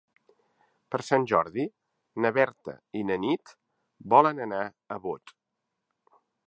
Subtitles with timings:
[0.93, 1.65] Per Sant Jordi
[2.25, 3.55] na Berta i na Nit
[4.17, 5.41] volen anar a Bot.